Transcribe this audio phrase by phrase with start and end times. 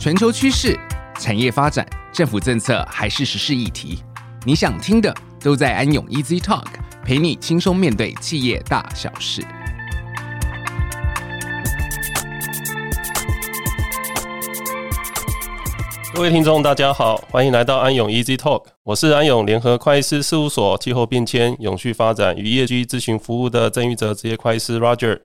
[0.00, 0.80] 全球趋势、
[1.18, 4.02] 产业发展、政府政策还是时事议题，
[4.46, 6.64] 你想听的都在安永 Easy Talk，
[7.04, 9.42] 陪你轻松面对企业大小事。
[16.14, 25.20] 各位听众，大家好，欢迎来到安永 Easy Talk，我是安永联合会计师事务所气候变迁、永续发展与业绩咨询服务的郑玉哲职业会计师 Roger。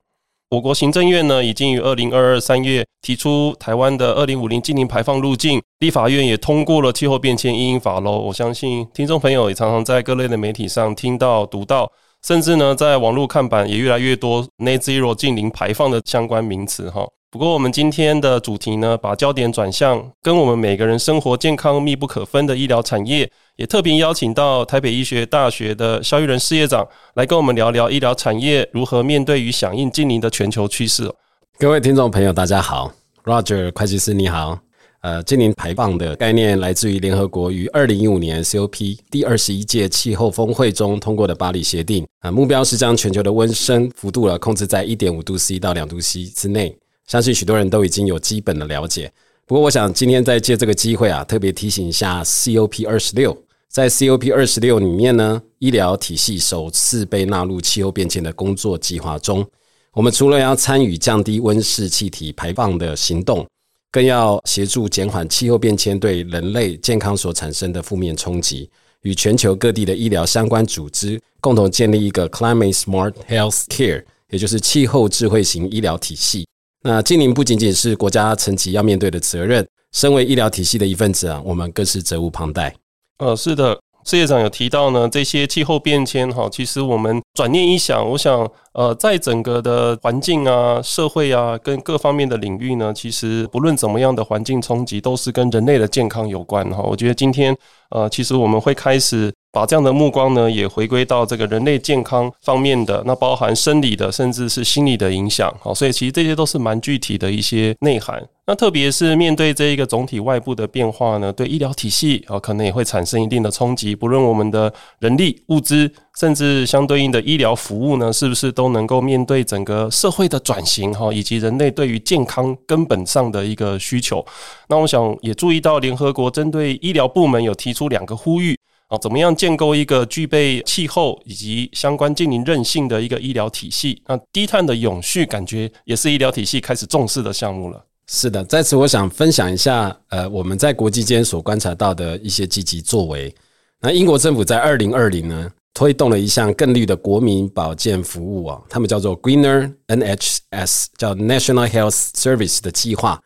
[0.51, 8.19] 我国行政院呢，已经于二零二二三月提出台湾的二零五零净零排放路径，立法院也通过了气候变迁因应法喽。
[8.19, 11.91] 我相信听众朋友也常常在各类的媒体上听到、读到，
[12.25, 17.07] 甚至呢，在网络看板也越来越多 Net Zero 净零排放的相关名词哈。
[17.31, 31.09] 不过，我们今天的主题呢，把焦点转向跟我们每个人生活健康密不可分的医疗产业，也特别邀请到台北医学大学的萧玉仁事业长来跟我们聊聊医疗产业如何面对与响应净零的全球趋势。
[31.57, 32.91] 各位听众朋友，大家好
[33.23, 34.59] ，Roger 会计师你好。
[34.99, 46.75] 呃，净零排放的概念来自于联合国于二零一五年 COP 第二十一届气候峰会中通过的巴黎协定啊，目标是将全球的温升幅度了控制在一点五度 C 到两度 C 之内。
[47.07, 49.09] 相信许多人都已经有基本的了解，
[49.45, 53.37] 不过我想今天再借这个机会啊，特别提醒一下 COP 二十六，
[53.75, 59.45] 在 COP 二十六里面呢，医疗体系首次被纳入气候变迁的工作计划中。
[59.91, 63.45] 我们除了要参与降低温室气体排放的行动，
[63.91, 68.69] 更要协助减缓气候变迁对人类健康所产生的负面冲击，
[69.01, 76.47] 与全球各地的医疗相关组织共同建立一个 Climate Smart Health Care，也就是气候智慧型医疗体系。
[76.81, 82.73] 那净零不仅仅是国家层级要面对的责任，身为医疗体系的一份子啊，我们更是责无旁贷。
[83.17, 96.83] 呃，是的，事业长有提到呢，这些气候变迁哈，其实我们转念一想，我想，呃，在整个的环境啊、社会啊，跟各方面的领域呢，其实不论怎么样的环境冲击，都是跟人类的健康有关哈。
[96.83, 97.55] 我觉得今天，
[97.89, 99.33] 呃，其实我们会开始。
[99.55, 105.49] 把这样的目光呢，也回归到这个人类健康方面的，那包含生理的，甚至是心理的影响。
[105.61, 108.21] 好，所以其实这些都是蛮具体的一些内涵。
[108.47, 113.95] 那特别是面对这一个总体外部的变化呢，对医疗体系啊，可能也会产生一定的冲击。
[113.95, 115.89] 不论我们的人力、物资，
[116.19, 124.23] 甚至相对应的医疗服务呢，是不是都能够面对整个社会的转型哈，以及人类对于健康根本上的一个需求？
[124.67, 128.59] 那我想也注意到联合国针对医疗部门有提出两个呼吁。
[128.87, 134.01] 啊，怎么样建构一个具备气候以及相关净零韧性的一个医疗体系？
[134.07, 137.83] 那低碳的永续感觉也是医疗体系开始重视的项目了。
[138.07, 143.33] 是的，在此我想分享一下，呃，我们在国际间所观察到的一些积极作为。
[143.81, 153.19] 那英国政府在二零二零呢，推动了一项更绿的国民保健服务啊，他们叫做 Greener NHS，叫 National Health Service 的计划。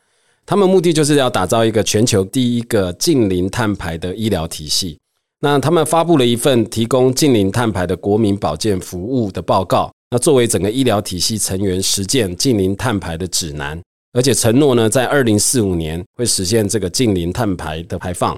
[0.46, 4.98] 他们目的就是要打造一个全球第一个近零碳排的医疗体系。
[5.42, 18.38] 那他们发布了一份提供近零碳排的国民保健服务的报告，那作为整个医疗体系成员实践近零碳排的指南，而且承诺呢，在二零四五年会实现这个近零碳排的排放。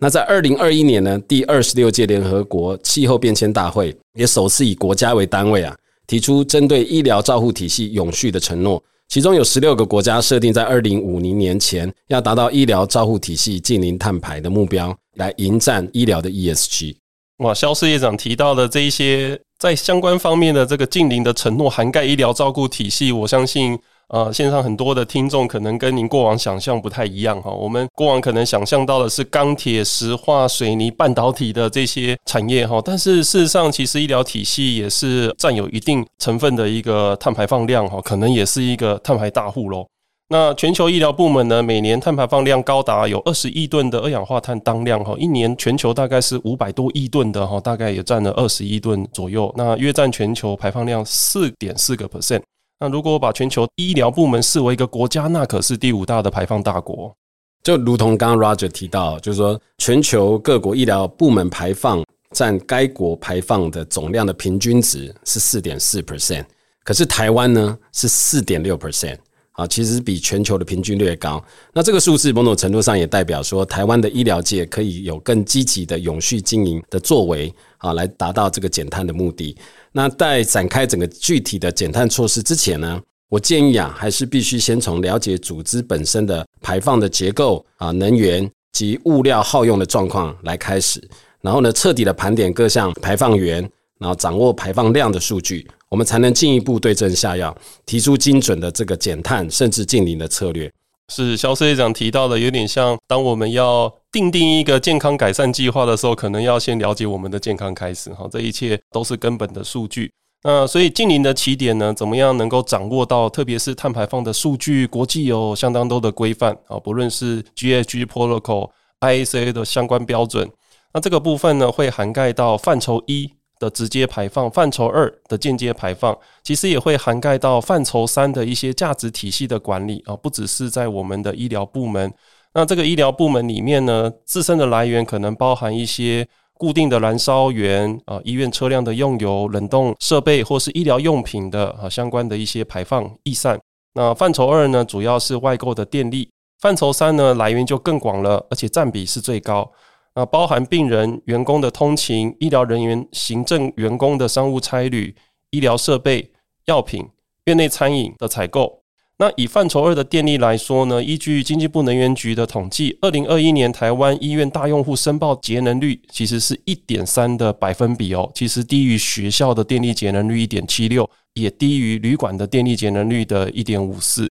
[0.00, 5.76] 那在二零二一年呢，第二十六届联合国气候变迁大会也首次以国家为单位啊，
[6.08, 14.96] 提出针对医疗照护体系永续的承诺，其中有十六个国家设定在二零五零年前要达到医疗照护体系近零碳排的目标。
[15.16, 16.94] 来迎战医疗的 ESG。
[17.38, 23.10] 哇，萧事业长提到的这一些在相关方面的这个近零的承诺，涵盖医疗照顾体系。
[23.10, 23.76] 我相信，
[24.12, 27.48] 呃，线上很多的听众可能跟您过往想象不太一样哈。
[27.48, 39.86] 我们过往可能想象到的是钢铁、石化、水泥、半导体的这些产业哈，但是事实上，其实医疗体系也是占有一定成分的一个碳排放量哈，可能也是一个碳排大户喽。
[40.32, 52.42] 那全球医疗部门呢，每年碳排放量高达有二十亿吨的二氧化碳当量哈，一年全球大概是五百多亿吨的哈，大概也占了二十亿吨左右，那约占全球排放量四点四个 percent。
[52.82, 57.14] 那如果我把全球医疗部门视为一个国家，那可是第五大的排放大国。
[57.62, 62.02] 就如同刚刚 Roger 提到，就是说全球各国医疗部门排放
[62.34, 66.46] 占该国排放的总量的平均值是四点四 percent，
[66.82, 69.18] 可是台湾呢是四点六 percent。
[69.54, 71.44] 啊，其实比全球的平均略高。
[71.74, 79.54] 那这个数字某种程度上也代表说，台湾的医疗界可以有更积极的永续经营的作为，啊，来达到这个减碳的目的。
[79.92, 91.02] 那在展开整个具体的减碳措施之前呢，我建议啊，还是必须先从了解组织本身的排放的结构啊、能源及物料耗用的状况来开始，
[91.40, 95.68] 然后呢，彻底的盘点各项排放源，然后掌握排放量的数据。
[95.88, 100.70] 我们才能进一步对症下药，提出精准的这个减碳甚至净零的策略。
[101.08, 110.12] 是萧事业长提到的，有点像当我们要定定一个健康改善计划的时候，可能要先了解我们的健康开始哈，这一切都是根本的数据。
[110.42, 118.70] 那所以净零的起点呢，怎么样能够掌握到，特别是碳排放的数据，国际有相当多的规范啊，不论是 GHG Protocol、
[119.00, 120.50] ISA 的相关标准，
[120.94, 123.32] 那这个部分呢，会涵盖到范畴一。
[123.60, 132.10] 的直接排放，范畴二的间接排放，其实也会涵盖到范畴三的一些价值体系的管理啊，不只是在我们的医疗部门。
[132.52, 143.60] 那这个医疗部门里面呢，自身的来源可能包含一些固定的燃烧源啊，医院车辆的用油、冷冻设备或是医疗用品的啊相关的一些排放逸散。
[143.94, 146.28] 那范畴二呢，主要是外购的电力。
[146.60, 149.70] 范畴三呢，来源就更广了，而且占比是最高。
[150.14, 155.14] 那包含病人、员工的通勤、医疗人员、行政员工的商务差旅、
[155.50, 156.32] 医疗设备、
[156.66, 157.08] 药品、
[157.44, 158.79] 院内餐饮的采购。
[159.20, 174.26] 那以范畴二的电力来说呢，依据经济部能源局的统计，二零二一年台湾医院大用户申报节能率其实是一点三的百分比哦，其实低于学校的电力节能率一点七六，也低于旅馆的电力节能率的一点五四。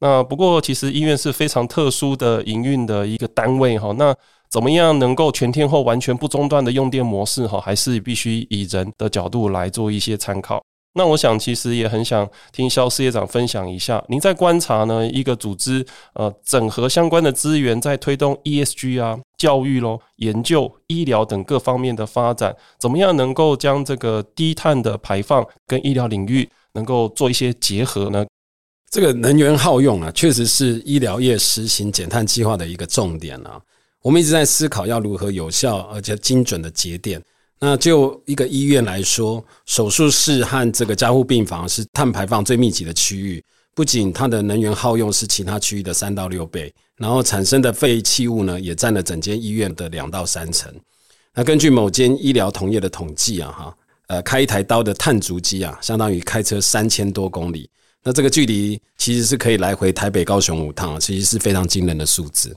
[0.00, 4.12] 那不过其实医院是非常特殊的营运的一个单位哈，那。
[4.50, 7.46] 怎么样能够全天候完全不中断的用电模式？
[7.46, 10.62] 哈，还是必须以人的角度来做一些参考。
[10.94, 28.26] 那我想，其实也很想听萧事业长分享一下，您在观察呢一个组织呃整合相关的资源，在推动 ESG 啊、教育咯、研究、医疗等各方面的发展，怎么样能够将这个低碳的排放跟医疗领域能够做一些结合呢？
[28.90, 33.58] 这个能源耗用啊，确实是医疗业实行减碳计划的一个重点啊。
[34.02, 37.22] 我们一直在思考要如何有效而且精准的节电。
[37.64, 43.40] 那就一个医院来说，手术室和这个加护病房是碳排放最密集的区域，
[43.72, 50.74] 不仅它的能源耗用是其他区域的三到六倍，然后产生的废弃物呢，也占了整间医院的两到三成。
[51.36, 53.76] 那根据某间医疗同业的统计啊，哈，
[54.08, 57.70] 呃，开一台刀的碳足迹啊，相当于开车三千多公里。
[58.02, 62.56] 那这个距离其实是可以来回台北、高雄五趟，其实是非常惊人的数字。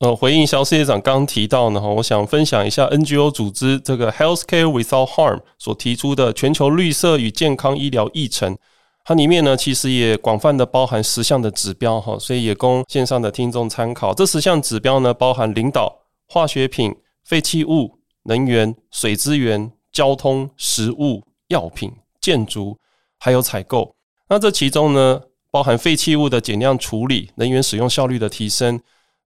[0.00, 8.58] 呃，回应萧事业长刚提到呢，哈，我想分享一下 NGO 组织这个 Healthcare Without Harm 所提出的全球绿色与健康医疗议程，
[9.04, 14.12] 它里面呢其实也广泛的包含十项的指标，哈，所以也供线上的听众参考。
[14.12, 16.92] 这十项指标呢，包含领导、化学品、
[17.22, 22.76] 废弃物、能源、水资源、交通、食物、药品、建筑，
[23.20, 23.94] 还有采购。
[24.28, 25.20] 那这其中呢，
[25.52, 28.80] 包含废弃物的减量处理、能源使用效率的提升。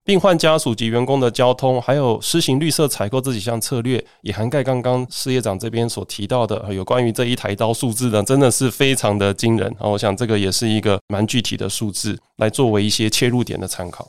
[0.08, 9.84] 病患家属及员工的交通，还有施行绿色采购这几项策略，也涵盖刚刚事业长这边所提到的有关于这一台刀数字呢，真的是非常的惊人啊！
[9.92, 14.08] 我想这个也是一个蛮具体的数字，来作为一些切入点的参考。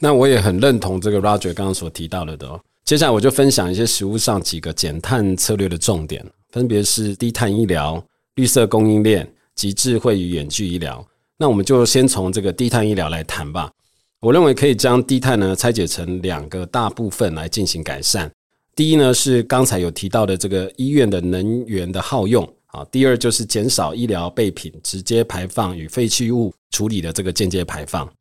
[0.00, 2.60] 那我也很认同这个 Roger 刚刚所提到的哦。
[2.84, 6.22] 接下来我就分享一些实务上几个减碳策略的重点，
[6.52, 8.04] 分别是低碳医疗、
[8.34, 11.02] 绿色供应链及智慧与远距医疗。
[11.38, 13.70] 那我们就先从这个低碳医疗来谈吧。
[14.20, 18.28] 我认为可以将低碳呢拆解成两个大部分来进行改善。
[18.74, 22.84] 第一呢是刚才有提到的这个医院的能源的耗用啊。
[22.86, 28.12] 第二就是减少医疗备品直接排放与废弃物处理的这个间接排放。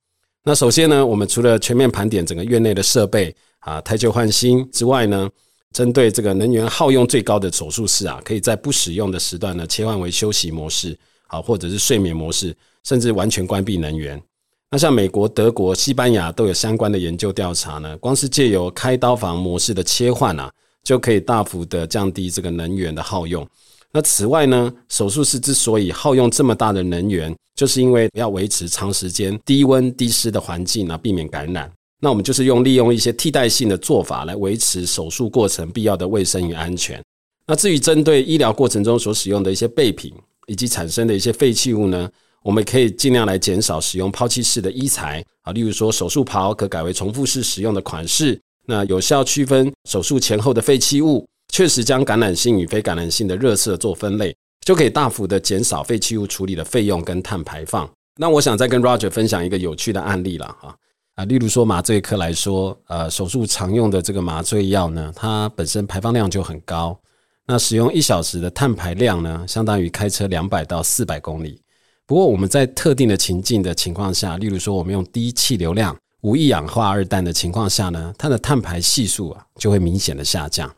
[0.44, 5.28] 那首先呢，我们除了全面盘点整个院内的设备啊，汰旧换新之外呢，
[5.72, 10.96] 针对这个能源耗用最高的手术室啊，可以在不使用的时段呢切换为休息模式
[11.26, 14.22] 啊，或者是睡眠模式，甚至完全关闭能源。
[14.70, 20.52] 那像美国、德国、西班牙都有相关的研究调查呢，光是借由开刀房模式的切换啊，
[20.84, 23.48] 就可以大幅的降低这个能源的耗用。
[23.94, 31.72] 那此外呢，手术室之所以耗用这么大的能源，就是因为要维持长时间低温低湿的环境啊，避免感染。
[32.02, 37.02] 那我们就是用利用一些替代性的做法来维持手术过程必要的卫生与安全。
[37.48, 40.14] 那至于针对医疗过程中所使用的一些备品
[40.48, 42.08] 以及产生的一些废弃物呢，
[42.44, 57.90] 我们可以尽量来减少使用抛弃式的医材啊，例如说手术袍可改为重复式使用的款式，那有效区分手术前后的废弃物，确实将感染性与非感染性的热色做分类，就可以大幅的减少废弃物处理的费用跟碳排放。
[58.20, 60.76] 那我想再跟 Roger 分享一个有趣的案例了哈
[61.16, 66.98] 啊，例如说麻醉科来说，呃，手术常用的这个麻醉药呢，它本身排放量就很高，
[67.46, 71.62] 那使用一小时的碳排量呢，相当于开车两百到四百公里。
[72.08, 80.74] 不过我们在特定的情境的情况下，例如说我们用低气流量、无一氧化二氮的情况下呢，它的碳排系数啊就会明显的下降。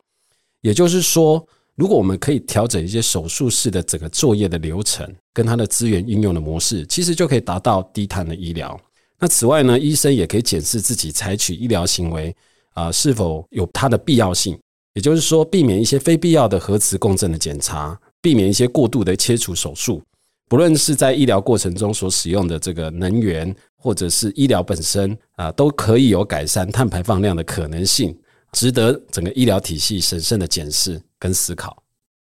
[0.60, 1.46] 也就是说，
[1.76, 8.78] 如果我们可以调整一些手术室的整个作业的流程跟它的资源运用的模式，其实就可以达到低碳的医疗。
[9.20, 12.34] 那此外呢，医生也可以检视自己采取医疗行为
[12.74, 14.58] 啊、是否有它的必要性，
[14.94, 20.02] 也就是说，避免一些非必要的核磁共振的检查，避免一些过度的切除手术。
[20.50, 28.18] 不论是在医疗过程中所使用的这个能源，或者是医疗本身啊，都可以有改善碳排放量的可能性，
[28.50, 31.80] 值得整个医疗体系审慎的检视跟思考。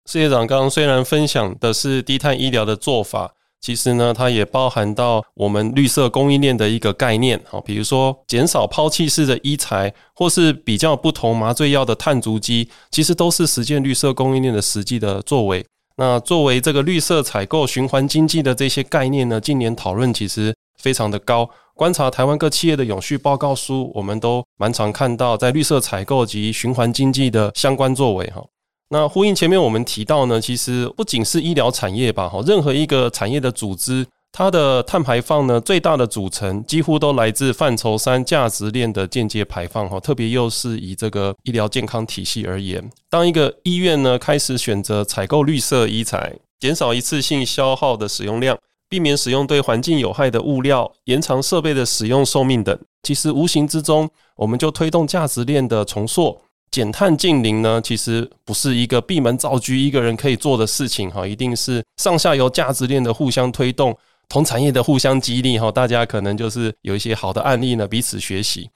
[0.07, 15.65] 事业长刚刚虽然分享的是低碳医疗的做法，其实呢，它也包含到我们绿色供应链的一个概念，好，比如说减少抛弃式的医材，或是比较不同麻醉药的碳足迹，其实都是实践绿色供应链的实际的作为。
[15.99, 21.49] 那作为这个绿色采购、循环经济的这些概念呢，近年讨论其实非常的高。
[21.73, 28.43] 观察台湾各企业的永续报告书，我们都蛮常看到在绿色采购及循环经济的相关作为哈。
[28.89, 34.05] 那呼应前面我们提到呢，其实不仅是医疗产业吧，哈，任何一个产业的组织。
[34.31, 48.55] 它的碳排放呢，最大的组成几乎都来自范畴三价值链的间接排放哈，特别又是以这个医疗健康体系而言，当一个医院呢开始选择采购绿色医材，减少一次性消耗的使用量，
[48.87, 63.97] 避免使用对环境有害的物料，延长设备的使用寿命等，其实无形之中我们就推动价值链的重塑，减碳近零呢，其实不是一个闭门造车一个人可以做的事情哈，一定是上下游价值链的互相推动。
[64.29, 68.69] 同产业的互相激励哈，大家可能就是有一些好的案例呢，彼此学习。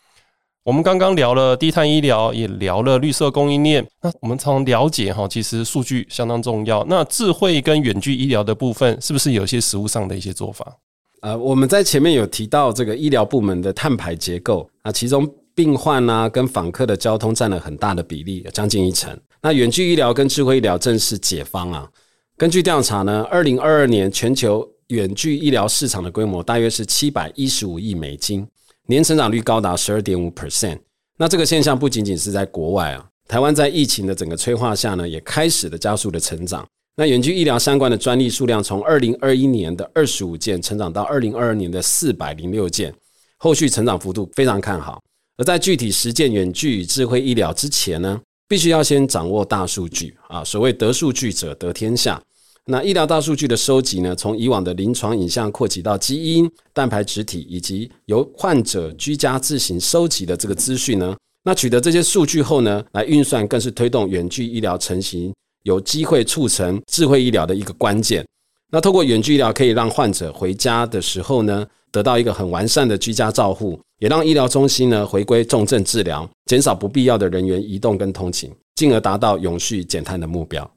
[0.63, 3.85] 我们刚刚聊了低碳医疗，也聊了绿色供应链。
[4.01, 6.85] 那我们常了解哈，其实数据相当重要。
[6.87, 10.77] 那智慧跟远距医疗的部分，是不是有些实务上的一些做法？
[11.21, 19.19] 呃，我们在前面有提到这个医疗部门的碳排结构啊，其中病患啊跟访客的交通占了很大的比例，将近一成。
[19.41, 21.89] 那远距医疗跟智慧医疗正是解方啊。
[22.37, 24.65] 根据调查呢，二零二二年全球。
[24.91, 28.45] 远距医疗市场的规模大约是七百一十五亿美金，
[28.87, 30.77] 年成长率高达十二点五 percent。
[31.17, 36.67] 那这个现象不仅仅是在国外啊，台湾在疫情的整个催化下呢，也开始了加速的成长。
[36.97, 42.93] 那远距医疗相关的专利数量从二零二一年的二十五件成长到二零二二年的四百零六件，
[43.37, 45.01] 后续成长幅度非常看好。
[45.37, 52.21] 而在具体实践远距与智慧医疗之前呢，必须要先掌握大数据啊，所谓得数据者得天下。
[52.65, 68.23] 那医疗大数据的收集呢，从以往的临床影像扩及到基因、蛋白质体，以及由患者居家自行收集的这个资讯呢，那取得这些数据后呢，来运算更是推动远距医疗成型，有机会促成智慧医疗的一个关键。
[68.71, 80.71] 那透过远距医疗，可以让患者回家的时候呢，得到一个很完善的居家照护，也让医疗中心呢回归重症治疗，减少不必要的人员移动跟通勤，进而达到永续减碳的目标。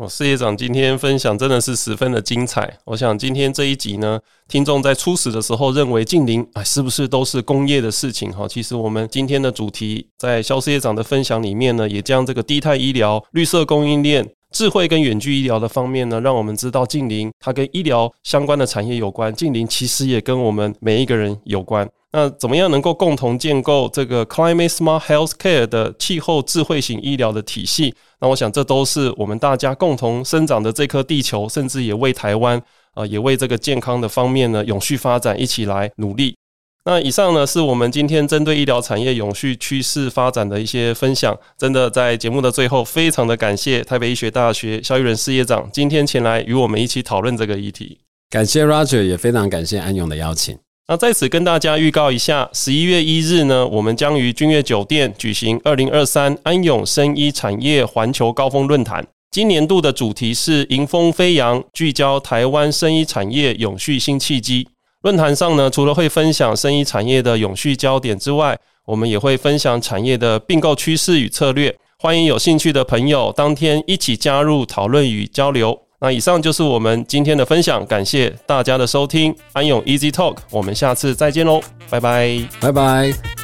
[0.00, 2.74] 哦，事业长今天分享真的是十分的精彩。
[2.86, 8.32] 我想今天这一集呢，听众在初始的时候认为净零啊，是不是都是工业的事情？
[8.32, 21.86] 哈，其实我们今天的主题在肖事业长的分享里面呢，也将这个低碳医疗、绿色供应链、智慧跟远距医疗的方面呢，让我们知道净零它跟医疗相关的产业有关，净零其实也跟我们每一个人有关。
[22.12, 27.94] 那怎么样能够共同建构这个 Climate Smart Healthcare 的气候智慧型医疗的体系？
[28.20, 32.62] 那我想这都是我们大家共同生长的这颗地球，甚至也为台湾
[32.92, 36.36] 啊，也为这个健康的方面呢，永续发展一起来努力。
[36.84, 41.38] 那以上呢是我们今天针对医疗产业永续趋势发展的一些分享。
[41.58, 47.98] 真的在节目的最后，非常的感谢台北医学大学萧玉仁事业长今天前来与我们一起讨论这个议题。
[48.30, 50.58] 感谢 Roger，也非常感谢安永的邀请。
[50.90, 59.06] 那在此跟大家预告一下，十一月一日呢，我们将于君悦酒店举行二零二三安永生医产业环球高峰论坛。
[59.30, 64.66] 今年度的主题是迎风飞扬，聚焦台湾生医产业永续新契机。
[65.02, 71.72] 论坛上呢，除了会分享生医产业的永续焦点之外，我们也会分享产业的并购趋势与策略。
[72.00, 75.82] 欢迎有兴趣的朋友当天一起加入讨论与交流。
[76.00, 83.39] 那以上就是我们今天的分享，感谢大家的收听，安永 Easy Talk，我们下次再见喽，拜拜，拜拜。